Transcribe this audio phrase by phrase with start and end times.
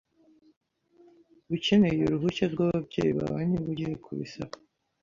[1.55, 4.53] Ukeneye uruhushya rwababyeyi bawe niba ugiye kubisaba.